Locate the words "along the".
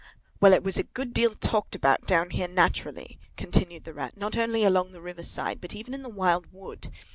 4.63-4.99